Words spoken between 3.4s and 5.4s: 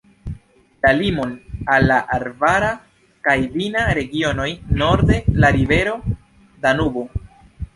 vina regionoj norde